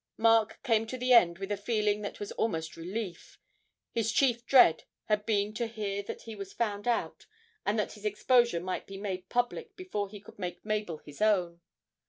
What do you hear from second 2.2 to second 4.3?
almost relief; his